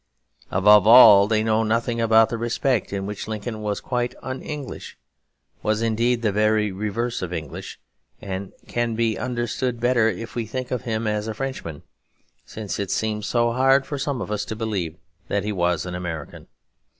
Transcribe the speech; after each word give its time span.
Above 0.49 0.87
all, 0.87 1.27
they 1.27 1.43
know 1.43 1.61
nothing 1.61 2.01
about 2.01 2.29
the 2.29 2.37
respect 2.39 2.91
in 2.91 3.05
which 3.05 3.27
Lincoln 3.27 3.61
was 3.61 3.79
quite 3.79 4.15
un 4.23 4.41
English, 4.41 4.97
was 5.61 5.83
indeed 5.83 6.23
the 6.23 6.31
very 6.31 6.71
reverse 6.71 7.21
of 7.21 7.31
English; 7.31 7.79
and 8.19 8.51
can 8.67 8.95
be 8.95 9.15
understood 9.15 9.79
better 9.79 10.07
if 10.09 10.33
we 10.33 10.47
think 10.47 10.71
of 10.71 10.81
him 10.85 11.05
as 11.05 11.27
a 11.27 11.35
Frenchman, 11.35 11.83
since 12.47 12.79
it 12.79 12.89
seems 12.89 13.27
so 13.27 13.51
hard 13.51 13.85
for 13.85 13.99
some 13.99 14.21
of 14.23 14.31
us 14.31 14.43
to 14.45 14.55
believe 14.55 14.97
that 15.27 15.43
he 15.43 15.51
was 15.51 15.85
an 15.85 15.93
American. 15.93 16.47